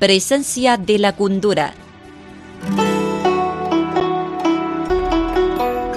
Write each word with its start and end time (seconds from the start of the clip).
Presencia 0.00 0.78
de 0.78 0.98
la 0.98 1.14
cultura. 1.14 1.74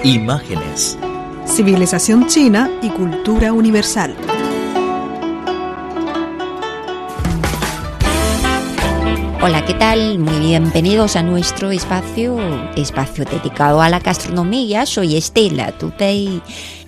Imágenes. 0.02 0.98
Civilización 1.46 2.26
china 2.26 2.70
y 2.82 2.90
cultura 2.90 3.54
universal. 3.54 4.14
Hola, 9.42 9.64
¿qué 9.64 9.72
tal? 9.72 10.18
Muy 10.18 10.38
bienvenidos 10.38 11.16
a 11.16 11.22
nuestro 11.22 11.70
espacio, 11.70 12.38
espacio 12.76 13.24
dedicado 13.24 13.80
a 13.80 13.88
la 13.88 14.00
gastronomía. 14.00 14.84
Soy 14.84 15.16
Estela 15.16 15.72
Tupei 15.78 16.42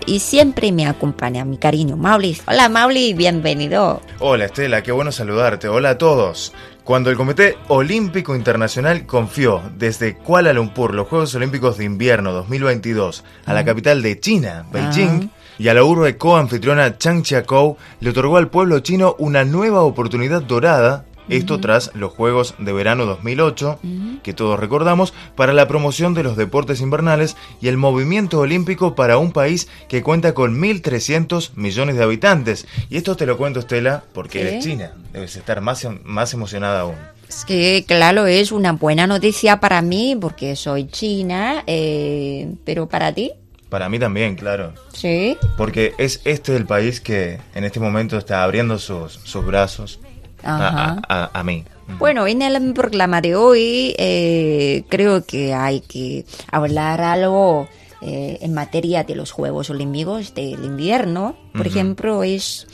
y 0.04 0.18
siempre 0.18 0.70
me 0.70 0.86
acompaña 0.86 1.46
mi 1.46 1.56
cariño 1.56 1.96
Mauli. 1.96 2.36
Hola 2.46 2.68
Mauli, 2.68 3.14
bienvenido. 3.14 4.02
Hola 4.18 4.44
Estela, 4.44 4.82
qué 4.82 4.92
bueno 4.92 5.12
saludarte. 5.12 5.68
Hola 5.68 5.90
a 5.90 5.98
todos. 5.98 6.52
Cuando 6.86 7.10
el 7.10 7.16
Comité 7.16 7.58
Olímpico 7.66 8.36
Internacional 8.36 9.06
confió 9.06 9.60
desde 9.76 10.14
Kuala 10.14 10.52
Lumpur 10.52 10.94
los 10.94 11.08
Juegos 11.08 11.34
Olímpicos 11.34 11.78
de 11.78 11.84
Invierno 11.84 12.30
2022 12.32 13.24
a 13.44 13.54
la 13.54 13.64
capital 13.64 14.02
de 14.02 14.20
China, 14.20 14.64
Beijing, 14.70 15.28
y 15.58 15.66
a 15.66 15.74
la 15.74 15.82
urbe 15.82 16.16
coanfitriona 16.16 16.96
Changjiakou, 16.96 17.76
le 17.98 18.10
otorgó 18.10 18.36
al 18.36 18.50
pueblo 18.50 18.78
chino 18.78 19.16
una 19.18 19.44
nueva 19.44 19.82
oportunidad 19.82 20.42
dorada 20.42 21.06
esto 21.28 21.60
tras 21.60 21.90
los 21.94 22.12
Juegos 22.12 22.54
de 22.58 22.72
Verano 22.72 23.04
2008, 23.06 23.78
que 24.22 24.32
todos 24.32 24.58
recordamos, 24.58 25.12
para 25.34 25.52
la 25.52 25.68
promoción 25.68 26.14
de 26.14 26.22
los 26.22 26.36
deportes 26.36 26.80
invernales 26.80 27.36
y 27.60 27.68
el 27.68 27.76
movimiento 27.76 28.38
olímpico 28.40 28.94
para 28.94 29.18
un 29.18 29.32
país 29.32 29.68
que 29.88 30.02
cuenta 30.02 30.34
con 30.34 30.60
1.300 30.60 31.50
millones 31.56 31.96
de 31.96 32.02
habitantes. 32.02 32.66
Y 32.88 32.96
esto 32.96 33.16
te 33.16 33.26
lo 33.26 33.36
cuento, 33.36 33.60
Estela, 33.60 34.04
porque 34.12 34.40
¿Qué? 34.40 34.48
eres 34.48 34.64
china. 34.64 34.92
Debes 35.12 35.36
estar 35.36 35.60
más, 35.60 35.86
más 36.04 36.32
emocionada 36.34 36.80
aún. 36.80 36.96
Es 37.28 37.44
que, 37.44 37.84
claro, 37.86 38.26
es 38.26 38.52
una 38.52 38.72
buena 38.72 39.06
noticia 39.06 39.58
para 39.58 39.82
mí 39.82 40.16
porque 40.20 40.54
soy 40.54 40.86
china, 40.86 41.64
eh, 41.66 42.52
pero 42.64 42.88
para 42.88 43.12
ti, 43.12 43.32
Para 43.68 43.88
mí 43.88 43.98
también, 43.98 44.36
claro. 44.36 44.72
sí. 44.92 45.36
Porque 45.56 45.92
es 45.98 46.20
este 46.24 46.54
el 46.54 46.66
país 46.66 47.00
que 47.00 47.40
en 47.56 47.64
este 47.64 47.80
momento 47.80 48.16
está 48.16 48.44
abriendo 48.44 48.78
sus, 48.78 49.14
sus 49.24 49.44
brazos 49.44 49.98
a, 50.46 50.68
Ajá. 50.68 51.00
a- 51.08 51.24
a- 51.24 51.30
a 51.40 51.42
mí. 51.42 51.64
Bueno, 51.98 52.26
en 52.26 52.42
el 52.42 52.72
programa 52.72 53.20
de 53.20 53.36
hoy 53.36 53.94
eh, 53.98 54.84
creo 54.88 55.24
que 55.24 55.54
hay 55.54 55.80
que 55.80 56.24
hablar 56.50 57.00
algo 57.00 57.68
eh, 58.02 58.38
en 58.40 58.54
materia 58.54 59.04
de 59.04 59.14
los 59.14 59.30
Juegos 59.30 59.70
Olímpicos 59.70 60.34
del 60.34 60.64
invierno. 60.64 61.36
Por 61.56 61.66
ejemplo, 61.66 62.22
es, 62.24 62.66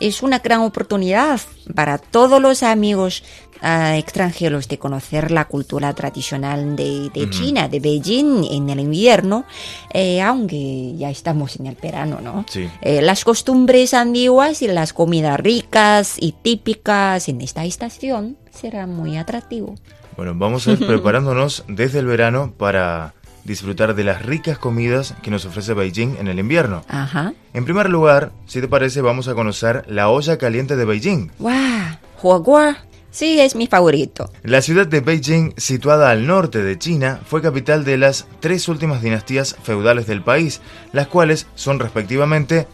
es 0.00 0.22
una 0.22 0.40
gran 0.40 0.60
oportunidad 0.60 1.40
para 1.74 1.98
todos 1.98 2.40
los 2.40 2.62
amigos 2.62 3.22
ah, 3.60 3.96
extranjeros 3.96 4.66
de 4.68 4.78
conocer 4.78 5.30
la 5.30 5.44
cultura 5.46 5.92
tradicional 5.94 6.74
de, 6.74 7.10
de 7.14 7.30
China, 7.30 7.68
de 7.68 7.80
Beijing 7.80 8.44
en 8.50 8.70
el 8.70 8.80
invierno, 8.80 9.44
eh, 9.92 10.20
aunque 10.22 10.94
ya 10.96 11.10
estamos 11.10 11.56
en 11.60 11.66
el 11.66 11.76
verano, 11.76 12.20
¿no? 12.20 12.44
Sí. 12.48 12.68
Eh, 12.80 13.02
las 13.02 13.24
costumbres 13.24 13.94
antiguas 13.94 14.62
y 14.62 14.68
las 14.68 14.92
comidas 14.92 15.38
ricas 15.38 16.16
y 16.18 16.32
típicas 16.32 17.28
en 17.28 17.40
esta 17.42 17.64
estación 17.64 18.36
serán 18.50 18.94
muy 18.94 19.16
atractivo. 19.16 19.74
Bueno, 20.16 20.34
vamos 20.34 20.66
a 20.66 20.72
ir 20.72 20.78
preparándonos 20.86 21.64
desde 21.68 22.00
el 22.00 22.06
verano 22.06 22.52
para 22.56 23.14
disfrutar 23.50 23.96
de 23.96 24.04
las 24.04 24.24
ricas 24.24 24.58
comidas 24.58 25.14
que 25.22 25.30
nos 25.32 25.44
ofrece 25.44 25.74
Beijing 25.74 26.16
en 26.20 26.28
el 26.28 26.38
invierno. 26.38 26.84
Ajá. 26.88 27.34
En 27.52 27.64
primer 27.64 27.90
lugar, 27.90 28.30
si 28.46 28.60
te 28.60 28.68
parece, 28.68 29.00
vamos 29.00 29.26
a 29.26 29.34
conocer 29.34 29.84
la 29.88 30.08
olla 30.08 30.38
caliente 30.38 30.76
de 30.76 30.84
Beijing. 30.84 31.32
¡Guau! 31.36 31.98
¡Huagua! 32.22 32.76
Sí, 33.10 33.40
es 33.40 33.56
mi 33.56 33.66
favorito. 33.66 34.30
La 34.44 34.62
ciudad 34.62 34.86
de 34.86 35.00
Beijing, 35.00 35.52
situada 35.56 36.12
al 36.12 36.28
norte 36.28 36.62
de 36.62 36.78
China, 36.78 37.18
fue 37.26 37.42
capital 37.42 37.84
de 37.84 37.98
las 37.98 38.28
tres 38.38 38.68
últimas 38.68 39.02
dinastías 39.02 39.56
feudales 39.64 40.06
del 40.06 40.22
país, 40.22 40.60
las 40.92 41.08
cuales 41.08 41.48
son 41.56 41.80
respectivamente 41.80 42.68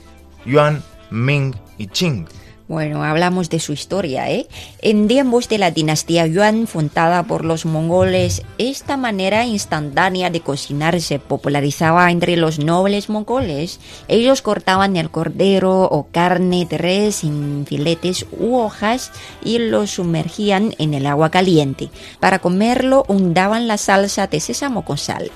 Yuan, 0.44 0.82
Ming 1.10 1.54
y 1.78 1.86
Qing. 1.86 2.26
Bueno, 2.68 3.04
hablamos 3.04 3.48
de 3.48 3.60
su 3.60 3.72
historia, 3.72 4.28
¿eh? 4.28 4.48
En 4.82 5.06
tiempos 5.06 5.48
de 5.48 5.58
la 5.58 5.70
dinastía 5.70 6.26
Yuan, 6.26 6.66
fundada 6.66 7.22
por 7.22 7.44
los 7.44 7.64
mongoles, 7.64 8.42
esta 8.58 8.96
manera 8.96 9.44
instantánea 9.46 10.30
de 10.30 10.40
cocinar 10.40 11.00
se 11.00 11.20
popularizaba 11.20 12.10
entre 12.10 12.36
los 12.36 12.58
nobles 12.58 13.08
mongoles. 13.08 13.78
Ellos 14.08 14.42
cortaban 14.42 14.96
el 14.96 15.10
cordero 15.10 15.82
o 15.84 16.08
carne 16.10 16.66
de 16.68 16.76
res 16.76 17.22
en 17.22 17.66
filetes 17.68 18.26
u 18.36 18.56
hojas 18.56 19.12
y 19.44 19.58
lo 19.58 19.86
sumergían 19.86 20.74
en 20.78 20.94
el 20.94 21.06
agua 21.06 21.30
caliente. 21.30 21.90
Para 22.18 22.40
comerlo, 22.40 23.04
undaban 23.06 23.68
la 23.68 23.78
salsa 23.78 24.26
de 24.26 24.40
sésamo 24.40 24.84
con 24.84 24.98
sal. 24.98 25.30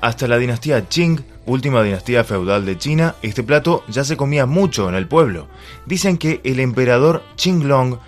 Hasta 0.00 0.26
la 0.26 0.38
dinastía 0.38 0.88
Qing, 0.88 1.20
última 1.46 1.82
dinastía 1.82 2.24
feudal 2.24 2.64
de 2.64 2.78
China, 2.78 3.16
este 3.22 3.42
plato 3.42 3.84
ya 3.88 4.02
se 4.02 4.16
comía 4.16 4.46
mucho 4.46 4.88
en 4.88 4.94
el 4.94 5.06
pueblo. 5.06 5.46
Dicen 5.84 6.16
que 6.16 6.40
el 6.44 6.58
emperador 6.58 7.22
Qinglong 7.36 7.98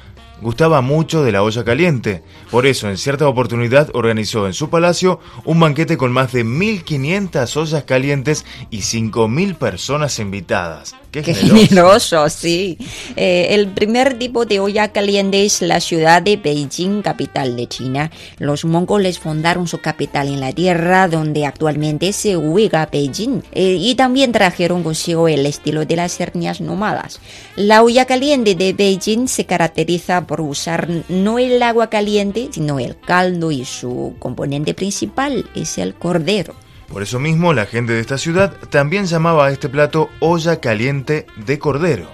gustaba 0.40 0.80
mucho 0.80 1.22
de 1.22 1.32
la 1.32 1.42
olla 1.42 1.64
caliente. 1.64 2.22
Por 2.50 2.66
eso, 2.66 2.88
en 2.88 2.96
cierta 2.96 3.28
oportunidad, 3.28 3.90
organizó 3.94 4.46
en 4.46 4.54
su 4.54 4.70
palacio 4.70 5.20
un 5.44 5.60
banquete 5.60 5.96
con 5.96 6.12
más 6.12 6.32
de 6.32 6.44
1.500 6.44 7.56
ollas 7.56 7.84
calientes 7.84 8.44
y 8.70 8.78
5.000 8.78 9.54
personas 9.56 10.18
invitadas. 10.18 10.94
¡Qué, 11.12 11.20
Qué 11.20 11.34
generoso! 11.34 11.68
generoso, 11.68 12.28
sí. 12.30 12.78
Eh, 13.16 13.48
el 13.50 13.68
primer 13.68 14.18
tipo 14.18 14.46
de 14.46 14.60
olla 14.60 14.88
caliente 14.92 15.44
es 15.44 15.60
la 15.60 15.78
ciudad 15.78 16.22
de 16.22 16.38
Beijing, 16.38 17.02
capital 17.02 17.54
de 17.54 17.66
China. 17.66 18.10
Los 18.38 18.64
mongoles 18.64 19.18
fundaron 19.18 19.68
su 19.68 19.78
capital 19.78 20.28
en 20.28 20.40
la 20.40 20.52
tierra 20.52 21.08
donde 21.08 21.44
actualmente 21.44 22.14
se 22.14 22.38
ubica 22.38 22.88
Beijing. 22.90 23.42
Eh, 23.52 23.76
y 23.78 23.94
también 23.94 24.32
trajeron 24.32 24.82
consigo 24.82 25.28
el 25.28 25.44
estilo 25.44 25.84
de 25.84 25.96
las 25.96 26.18
etnias 26.18 26.62
nómadas. 26.62 27.20
La 27.56 27.82
olla 27.82 28.06
caliente 28.06 28.54
de 28.54 28.72
Beijing 28.72 29.28
se 29.28 29.44
caracteriza 29.44 30.26
por 30.26 30.40
usar 30.40 30.88
no 31.10 31.38
el 31.38 31.62
agua 31.62 31.90
caliente, 31.90 32.48
sino 32.52 32.80
el 32.80 32.98
caldo 32.98 33.50
y 33.50 33.66
su 33.66 34.14
componente 34.18 34.72
principal 34.72 35.44
es 35.54 35.76
el 35.76 35.94
cordero. 35.94 36.54
Por 36.92 37.02
eso 37.02 37.18
mismo, 37.18 37.54
la 37.54 37.64
gente 37.64 37.94
de 37.94 38.00
esta 38.00 38.18
ciudad 38.18 38.52
también 38.68 39.06
llamaba 39.06 39.46
a 39.46 39.50
este 39.50 39.70
plato 39.70 40.10
olla 40.20 40.60
caliente 40.60 41.26
de 41.36 41.58
cordero. 41.58 42.06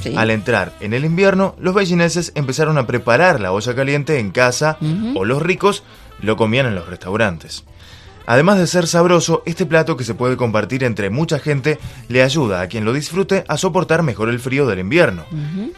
Sí. 0.00 0.14
Al 0.16 0.30
entrar 0.30 0.72
en 0.80 0.92
el 0.92 1.04
invierno, 1.04 1.54
los 1.60 1.72
bellineses 1.72 2.32
empezaron 2.34 2.76
a 2.76 2.86
preparar 2.86 3.40
la 3.40 3.52
olla 3.52 3.74
caliente 3.76 4.18
en 4.18 4.32
casa 4.32 4.76
o 5.14 5.24
los 5.24 5.40
ricos 5.40 5.84
lo 6.20 6.36
comían 6.36 6.66
en 6.66 6.74
los 6.74 6.88
restaurantes. 6.88 7.64
Además 8.26 8.58
de 8.58 8.66
ser 8.66 8.86
sabroso, 8.86 9.42
este 9.44 9.66
plato 9.66 9.96
que 9.96 10.04
se 10.04 10.14
puede 10.14 10.36
compartir 10.36 10.84
entre 10.84 11.10
mucha 11.10 11.38
gente 11.38 11.78
le 12.08 12.22
ayuda 12.22 12.60
a 12.62 12.68
quien 12.68 12.84
lo 12.84 12.92
disfrute 12.92 13.44
a 13.48 13.58
soportar 13.58 14.02
mejor 14.02 14.28
el 14.28 14.40
frío 14.40 14.66
del 14.66 14.78
invierno. 14.78 15.24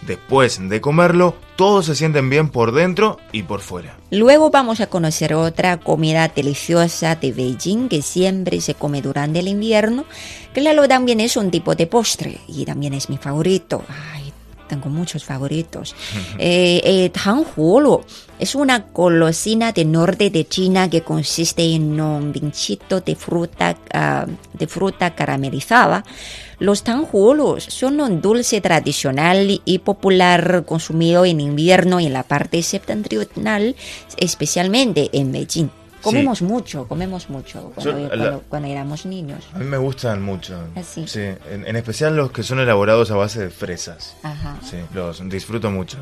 Después 0.03 0.61
de 0.69 0.81
comerlo, 0.81 1.35
todos 1.57 1.87
se 1.87 1.95
sienten 1.95 2.31
bien 2.31 2.49
por 2.49 2.73
dentro 2.73 3.19
y 3.33 3.43
por 3.43 3.61
fuera. 3.61 3.97
Luego 4.11 4.51
vamos 4.51 4.81
a 4.81 4.87
conocer 4.87 5.35
otra 5.35 5.79
comida 5.79 6.29
deliciosa 6.29 7.17
de 7.17 7.33
Beijing 7.33 7.89
que 7.89 8.03
siempre 8.03 8.61
se 8.61 8.75
come 8.75 9.03
durante 9.03 9.41
el 9.41 9.49
invierno. 9.49 10.05
Claro, 10.53 10.87
también 10.87 11.21
es 11.21 11.37
un 11.37 11.51
tipo 11.51 11.75
de 11.75 11.87
postre 11.87 12.39
y 12.47 12.65
también 12.65 12.95
es 12.95 13.11
mi 13.11 13.19
favorito. 13.19 13.83
Ay, 14.15 14.26
tengo 14.69 14.89
muchos 14.89 15.25
favoritos. 15.25 15.95
Eh, 16.39 16.81
eh, 16.85 17.11
Tanghuolu 17.11 18.03
es 18.39 18.55
una 18.55 18.79
golosina 18.93 19.73
del 19.73 19.91
norte 19.93 20.31
de 20.31 20.47
China 20.47 20.91
que 20.91 21.03
consiste 21.03 21.63
en 21.75 22.01
un 22.01 22.33
pinchito 22.33 23.01
de 23.01 23.15
fruta, 23.15 23.77
ah, 23.93 24.27
de 24.53 24.67
fruta 24.67 25.15
caramelizada. 25.15 26.05
Los 26.59 26.85
tanghuolus 26.85 27.65
son 27.65 28.01
un 28.01 28.23
dulce 28.23 28.63
tradicional 28.63 29.61
y 29.65 29.79
popular 29.79 30.65
consumido 30.67 31.27
en 31.27 31.41
invierno 31.41 32.01
en 32.01 32.15
la 32.15 32.23
parte 32.23 32.63
septentrional, 32.63 33.77
especialmente 34.17 35.11
en 35.13 35.33
Beijing. 35.33 35.69
Comemos 36.11 36.43
mucho, 36.43 36.87
comemos 36.89 37.29
mucho 37.31 37.73
cuando, 37.75 37.93
Yo, 37.93 37.99
la- 37.99 38.09
cuando- 38.09 38.43
cuando 38.49 38.69
éramos 38.69 39.07
niños. 39.07 39.45
A 39.55 39.59
mí 39.59 39.65
me 39.65 39.77
gustan 39.77 40.23
mucho. 40.23 40.59
Así. 40.75 41.07
Sí, 41.07 41.21
en, 41.21 41.67
en 41.67 41.77
especial 41.77 42.17
los 42.17 42.31
que 42.31 42.43
son 42.43 42.59
elaborados 42.61 43.11
a 43.11 43.17
base 43.17 43.41
de 43.41 43.51
fresas. 43.51 44.17
Ajá. 44.23 44.57
Sí, 44.63 44.77
los 44.95 45.29
disfruto 45.29 45.71
mucho. 45.71 45.99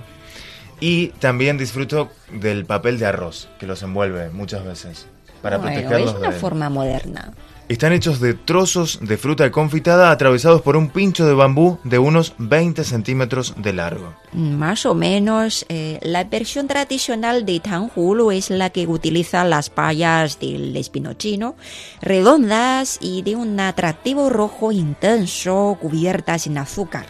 Y 0.80 1.08
también 1.20 1.56
disfruto 1.56 2.10
del 2.32 2.64
papel 2.66 2.98
de 2.98 3.06
arroz, 3.06 3.48
que 3.58 3.66
los 3.66 3.82
envuelve 3.82 4.28
muchas 4.30 4.64
veces. 4.64 5.06
Para 5.40 5.58
Bueno, 5.58 5.72
protegerlos 5.74 6.10
es 6.14 6.18
una 6.20 6.30
de- 6.30 6.38
forma 6.40 6.68
moderna. 6.70 7.32
Están 7.66 7.94
hechos 7.94 8.20
de 8.20 8.34
trozos 8.34 8.98
de 9.00 9.16
fruta 9.16 9.50
confitada 9.50 10.10
atravesados 10.10 10.60
por 10.60 10.76
un 10.76 10.90
pincho 10.90 11.24
de 11.26 11.32
bambú 11.32 11.78
de 11.82 11.98
unos 11.98 12.34
20 12.36 12.84
centímetros 12.84 13.54
de 13.56 13.72
largo. 13.72 14.14
Más 14.32 14.84
o 14.84 14.94
menos, 14.94 15.64
eh, 15.70 15.98
la 16.02 16.24
versión 16.24 16.68
tradicional 16.68 17.46
de 17.46 17.60
tanjulu 17.60 18.32
es 18.32 18.50
la 18.50 18.68
que 18.68 18.86
utiliza 18.86 19.44
las 19.44 19.70
payas 19.70 20.38
del 20.38 20.76
espino 20.76 21.14
chino, 21.14 21.56
redondas 22.02 22.98
y 23.00 23.22
de 23.22 23.34
un 23.34 23.58
atractivo 23.58 24.28
rojo 24.28 24.70
intenso 24.70 25.78
cubiertas 25.80 26.46
en 26.46 26.58
azúcar. 26.58 27.06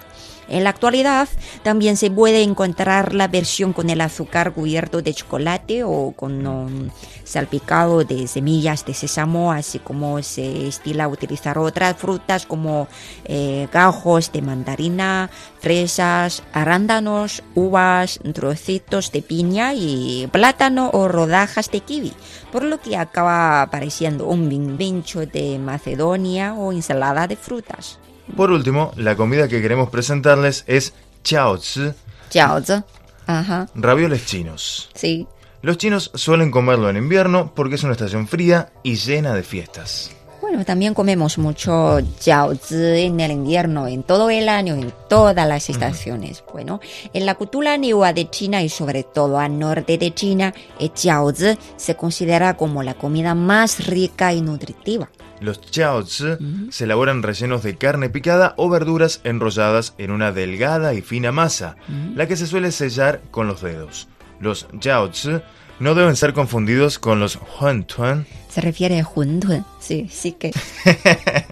En 0.48 0.64
la 0.64 0.70
actualidad 0.70 1.28
también 1.62 1.96
se 1.96 2.10
puede 2.10 2.42
encontrar 2.42 3.14
la 3.14 3.28
versión 3.28 3.72
con 3.72 3.90
el 3.90 4.00
azúcar 4.00 4.52
cubierto 4.52 5.00
de 5.02 5.14
chocolate 5.14 5.84
o 5.84 6.12
con 6.16 6.46
um, 6.46 6.90
salpicado 7.24 8.04
de 8.04 8.26
semillas 8.26 8.84
de 8.84 8.94
sésamo, 8.94 9.52
así 9.52 9.78
como 9.78 10.22
se 10.22 10.68
estila 10.68 11.08
utilizar 11.08 11.58
otras 11.58 11.96
frutas 11.96 12.46
como 12.46 12.88
eh, 13.24 13.68
gajos 13.72 14.32
de 14.32 14.42
mandarina, 14.42 15.30
fresas, 15.60 16.42
arándanos, 16.52 17.42
uvas, 17.54 18.20
trocitos 18.34 19.12
de 19.12 19.22
piña 19.22 19.72
y 19.74 20.28
plátano 20.30 20.90
o 20.92 21.08
rodajas 21.08 21.70
de 21.70 21.80
kiwi, 21.80 22.12
por 22.52 22.64
lo 22.64 22.80
que 22.80 22.96
acaba 22.96 23.66
pareciendo 23.70 24.26
un 24.26 24.76
vincho 24.76 25.26
de 25.26 25.58
Macedonia 25.58 26.54
o 26.54 26.72
ensalada 26.72 27.26
de 27.26 27.36
frutas. 27.36 27.98
Por 28.36 28.50
último, 28.50 28.92
la 28.96 29.16
comida 29.16 29.48
que 29.48 29.60
queremos 29.62 29.90
presentarles 29.90 30.64
es 30.66 30.92
chaozi, 31.22 31.92
Jiaozi. 32.30 32.82
Ajá, 33.26 33.68
ravioles 33.74 34.26
chinos. 34.26 34.90
sí. 34.94 35.26
Los 35.62 35.78
chinos 35.78 36.10
suelen 36.12 36.50
comerlo 36.50 36.90
en 36.90 36.98
invierno 36.98 37.52
porque 37.54 37.76
es 37.76 37.82
una 37.84 37.92
estación 37.92 38.28
fría 38.28 38.70
y 38.82 38.96
llena 38.96 39.32
de 39.32 39.42
fiestas. 39.42 40.10
Bueno, 40.42 40.62
también 40.66 40.92
comemos 40.92 41.38
mucho 41.38 42.00
jiaozi 42.20 42.74
en 42.74 43.18
el 43.18 43.30
invierno, 43.30 43.88
en 43.88 44.02
todo 44.02 44.28
el 44.28 44.50
año, 44.50 44.74
en 44.74 44.92
todas 45.08 45.48
las 45.48 45.70
estaciones. 45.70 46.44
Bueno, 46.52 46.80
en 47.14 47.24
la 47.24 47.34
cultura 47.36 47.72
antigua 47.72 48.12
de 48.12 48.28
China 48.28 48.62
y 48.62 48.68
sobre 48.68 49.04
todo 49.04 49.38
al 49.38 49.58
norte 49.58 49.96
de 49.96 50.12
China, 50.12 50.52
el 50.78 50.92
jiaozi 50.94 51.56
se 51.78 51.96
considera 51.96 52.58
como 52.58 52.82
la 52.82 52.92
comida 52.92 53.34
más 53.34 53.86
rica 53.86 54.34
y 54.34 54.42
nutritiva. 54.42 55.08
Los 55.40 55.60
chaozi 55.60 56.36
se 56.70 56.84
elaboran 56.84 57.22
rellenos 57.22 57.62
de 57.62 57.76
carne 57.76 58.08
picada 58.08 58.54
o 58.56 58.68
verduras 58.68 59.20
enrolladas 59.24 59.94
en 59.98 60.10
una 60.10 60.32
delgada 60.32 60.94
y 60.94 61.02
fina 61.02 61.32
masa, 61.32 61.76
la 62.14 62.26
que 62.26 62.36
se 62.36 62.46
suele 62.46 62.72
sellar 62.72 63.20
con 63.30 63.46
los 63.46 63.60
dedos. 63.60 64.08
Los 64.40 64.66
chaozi 64.78 65.40
no 65.80 65.94
deben 65.94 66.16
ser 66.16 66.32
confundidos 66.34 66.98
con 66.98 67.20
los 67.20 67.38
huantuan. 67.60 68.26
Se 68.48 68.60
refiere 68.60 69.00
a 69.00 69.08
huntun. 69.12 69.64
Sí, 69.80 70.08
sí 70.10 70.32
que. 70.32 70.52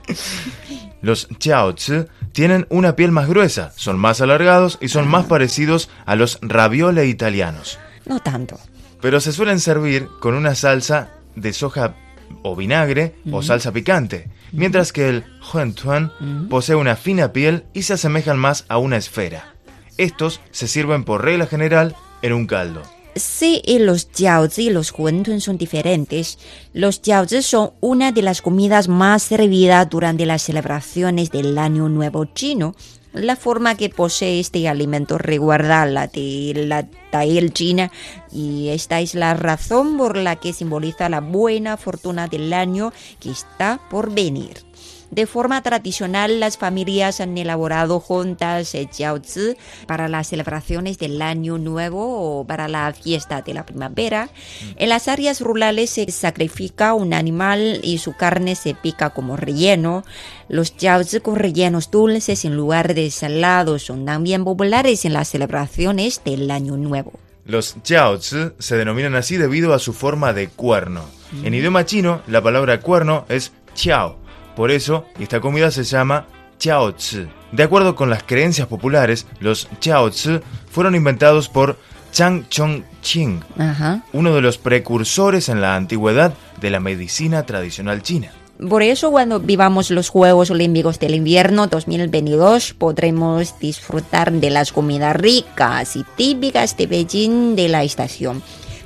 Los 1.02 1.26
chaozi 1.38 2.04
tienen 2.30 2.66
una 2.70 2.94
piel 2.94 3.10
más 3.10 3.28
gruesa, 3.28 3.72
son 3.74 3.98
más 3.98 4.20
alargados 4.20 4.78
y 4.80 4.88
son 4.88 5.08
más 5.08 5.26
parecidos 5.26 5.90
a 6.06 6.14
los 6.14 6.38
ravioles 6.42 7.08
italianos. 7.08 7.78
No 8.06 8.20
tanto. 8.20 8.58
pero 9.00 9.20
se 9.20 9.32
suelen 9.32 9.58
servir 9.58 10.08
con 10.20 10.34
una 10.34 10.54
salsa 10.54 11.10
de 11.34 11.52
soja 11.52 11.96
o 12.42 12.56
vinagre 12.56 13.14
o 13.30 13.42
salsa 13.42 13.72
picante, 13.72 14.28
mientras 14.52 14.92
que 14.92 15.08
el 15.08 15.24
huantuan 15.52 16.12
posee 16.48 16.76
una 16.76 16.96
fina 16.96 17.32
piel 17.32 17.64
y 17.72 17.82
se 17.82 17.94
asemejan 17.94 18.38
más 18.38 18.64
a 18.68 18.78
una 18.78 18.96
esfera. 18.96 19.54
Estos 19.98 20.40
se 20.50 20.68
sirven 20.68 21.04
por 21.04 21.24
regla 21.24 21.46
general 21.46 21.94
en 22.22 22.32
un 22.32 22.46
caldo. 22.46 22.82
Sí, 23.14 23.60
y 23.66 23.78
los 23.78 24.08
jiaozi 24.14 24.68
y 24.68 24.70
los 24.70 24.94
huntun 24.96 25.42
son 25.42 25.58
diferentes. 25.58 26.38
Los 26.72 27.00
jiaozi 27.02 27.42
son 27.42 27.72
una 27.80 28.10
de 28.10 28.22
las 28.22 28.40
comidas 28.40 28.88
más 28.88 29.22
servidas 29.22 29.88
durante 29.90 30.24
las 30.24 30.42
celebraciones 30.42 31.30
del 31.30 31.58
Año 31.58 31.90
Nuevo 31.90 32.24
chino. 32.24 32.74
La 33.12 33.36
forma 33.36 33.74
que 33.74 33.90
posee 33.90 34.40
este 34.40 34.66
alimento 34.66 35.18
recuerda 35.18 35.84
la 35.84 36.06
de 36.06 36.54
la 36.66 36.88
tael 37.10 37.52
china 37.52 37.92
y 38.32 38.68
esta 38.70 39.00
es 39.00 39.14
la 39.14 39.34
razón 39.34 39.98
por 39.98 40.16
la 40.16 40.36
que 40.36 40.54
simboliza 40.54 41.10
la 41.10 41.20
buena 41.20 41.76
fortuna 41.76 42.28
del 42.28 42.50
año 42.54 42.94
que 43.20 43.30
está 43.30 43.78
por 43.90 44.14
venir. 44.14 44.64
De 45.12 45.26
forma 45.26 45.62
tradicional, 45.62 46.40
las 46.40 46.56
familias 46.56 47.20
han 47.20 47.36
elaborado 47.36 48.00
juntas 48.00 48.74
el 48.74 48.88
jiaozi 48.88 49.56
para 49.86 50.08
las 50.08 50.28
celebraciones 50.28 50.96
del 50.96 51.20
Año 51.20 51.58
Nuevo 51.58 52.40
o 52.40 52.46
para 52.46 52.66
la 52.66 52.90
fiesta 52.94 53.42
de 53.42 53.52
la 53.52 53.66
primavera. 53.66 54.30
En 54.76 54.88
las 54.88 55.08
áreas 55.08 55.42
rurales 55.42 55.90
se 55.90 56.10
sacrifica 56.10 56.94
un 56.94 57.12
animal 57.12 57.80
y 57.82 57.98
su 57.98 58.16
carne 58.16 58.54
se 58.54 58.72
pica 58.74 59.10
como 59.10 59.36
relleno. 59.36 60.02
Los 60.48 60.72
jiaozi 60.78 61.20
con 61.20 61.36
rellenos 61.36 61.90
dulces 61.90 62.46
en 62.46 62.56
lugar 62.56 62.94
de 62.94 63.10
salados 63.10 63.82
son 63.82 64.06
también 64.06 64.44
populares 64.44 65.04
en 65.04 65.12
las 65.12 65.28
celebraciones 65.28 66.22
del 66.24 66.50
Año 66.50 66.78
Nuevo. 66.78 67.12
Los 67.44 67.76
jiaozi 67.84 68.52
se 68.58 68.76
denominan 68.78 69.14
así 69.14 69.36
debido 69.36 69.74
a 69.74 69.78
su 69.78 69.92
forma 69.92 70.32
de 70.32 70.48
cuerno. 70.48 71.04
En 71.44 71.52
idioma 71.52 71.84
chino, 71.84 72.22
la 72.28 72.40
palabra 72.40 72.80
cuerno 72.80 73.26
es 73.28 73.52
chiao. 73.74 74.21
Por 74.56 74.70
eso, 74.70 75.06
esta 75.18 75.40
comida 75.40 75.70
se 75.70 75.84
llama 75.84 76.26
jiaozi. 76.58 77.26
De 77.52 77.62
acuerdo 77.62 77.94
con 77.94 78.10
las 78.10 78.22
creencias 78.22 78.68
populares, 78.68 79.26
los 79.40 79.68
jiaozi 79.80 80.40
fueron 80.70 80.94
inventados 80.94 81.48
por 81.48 81.76
Chang 82.12 82.48
Chong 82.48 82.82
Ching, 83.00 83.40
Ajá. 83.58 84.02
uno 84.12 84.34
de 84.34 84.42
los 84.42 84.58
precursores 84.58 85.48
en 85.48 85.60
la 85.60 85.76
antigüedad 85.76 86.34
de 86.60 86.70
la 86.70 86.78
medicina 86.78 87.44
tradicional 87.44 88.02
china. 88.02 88.30
Por 88.68 88.82
eso 88.82 89.10
cuando 89.10 89.40
vivamos 89.40 89.90
los 89.90 90.08
Juegos 90.08 90.50
Olímpicos 90.50 91.00
del 91.00 91.14
Invierno 91.16 91.66
2022 91.66 92.74
podremos 92.74 93.58
disfrutar 93.58 94.30
de 94.30 94.50
las 94.50 94.70
comidas 94.72 95.16
ricas 95.16 95.96
y 95.96 96.04
típicas 96.16 96.76
de 96.76 96.86
Beijing 96.86 97.56
de 97.56 97.68
la 97.68 97.82
estación. 97.82 98.40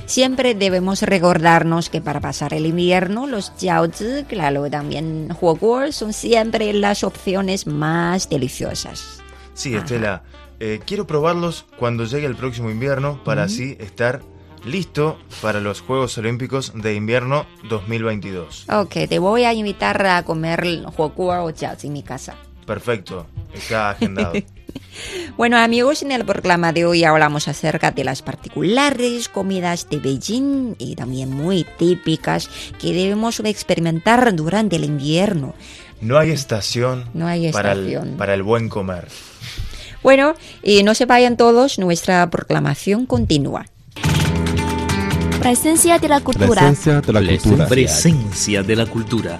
Siempre 0.06 0.55
debemos 0.55 1.03
recordarnos 1.03 1.91
que 1.91 2.00
para 2.00 2.20
pasar 2.20 2.55
el 2.55 2.64
invierno 2.64 3.26
los 3.26 3.53
jiaozi, 3.58 4.25
claro, 4.29 4.70
también 4.70 5.37
huoguo 5.41 5.91
son 5.91 6.12
siempre 6.12 6.73
las 6.73 7.03
opciones 7.03 7.67
más 7.67 8.29
deliciosas. 8.29 9.20
Sí, 9.55 9.75
Estela, 9.75 10.23
eh, 10.61 10.81
quiero 10.87 11.08
probarlos 11.08 11.67
cuando 11.76 12.05
llegue 12.05 12.26
el 12.26 12.37
próximo 12.37 12.70
invierno 12.70 13.23
para 13.25 13.43
así 13.43 13.76
estar 13.81 14.23
listo 14.64 15.19
para 15.43 15.60
los 15.60 15.81
Juegos 15.81 16.17
Olímpicos 16.19 16.72
de 16.75 16.94
Invierno 16.94 17.46
2022. 17.69 18.67
Ok, 18.70 19.08
te 19.08 19.19
voy 19.19 19.43
a 19.44 19.53
invitar 19.55 20.06
a 20.06 20.22
comer 20.22 20.84
huoguo 20.96 21.44
o 21.44 21.53
jiaozi 21.53 21.89
en 21.89 21.93
mi 21.93 22.03
casa. 22.05 22.36
Perfecto, 22.65 23.27
está 23.53 23.91
agendado. 23.91 24.34
Bueno 25.36 25.56
amigos, 25.58 26.03
en 26.03 26.12
el 26.12 26.24
programa 26.24 26.72
de 26.72 26.86
hoy 26.86 27.05
hablamos 27.05 27.48
acerca 27.48 27.91
de 27.91 28.05
las 28.05 28.22
particulares 28.22 29.29
comidas 29.29 29.88
de 29.91 29.98
Beijing 29.98 30.76
y 30.79 30.96
también 30.96 31.31
muy 31.31 31.67
típicas 31.79 32.48
que 32.81 32.93
debemos 32.93 33.41
experimentar 33.41 34.34
durante 34.34 34.76
el 34.76 34.84
invierno. 34.84 35.55
No 36.00 36.19
hay 36.19 36.31
estación, 36.31 37.05
No 37.15 37.26
hay 37.26 37.50
Para, 37.53 37.72
el, 37.72 37.86
estación. 37.86 38.17
para 38.17 38.34
el 38.34 38.43
buen 38.43 38.69
comer. 38.69 39.08
Bueno, 40.03 40.34
y 40.62 40.82
no 40.82 40.94
se 40.94 41.06
vayan 41.06 41.36
todos, 41.36 41.79
nuestra 41.79 42.29
proclamación 42.31 43.06
continúa. 43.06 43.67
Presencia 45.41 45.98
de 45.98 46.08
la 46.08 46.20
cultura. 46.20 46.60
Presencia 46.60 47.00
de 47.00 47.12
la 47.12 47.20
cultura. 47.20 47.67
Presencia 47.67 48.62
de 48.62 48.76
la 48.76 48.86
cultura. 48.86 49.38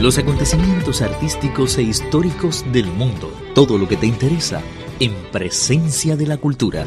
Los 0.00 0.18
acontecimientos 0.18 1.02
artísticos 1.02 1.78
e 1.78 1.82
históricos 1.82 2.64
del 2.72 2.86
mundo. 2.86 3.32
Todo 3.54 3.78
lo 3.78 3.86
que 3.86 3.96
te 3.96 4.06
interesa 4.06 4.62
en 5.02 5.12
Presencia 5.32 6.16
de 6.16 6.28
la 6.28 6.36
cultura. 6.36 6.86